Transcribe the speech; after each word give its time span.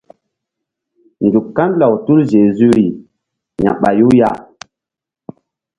Nzuk 1.25 1.47
kan 1.57 1.71
law 1.79 1.93
te 1.97 2.03
tul 2.05 2.19
zezu 2.31 2.67
ri 2.75 2.87
ya̧ɓayu 3.63 4.07
ya. 4.19 4.29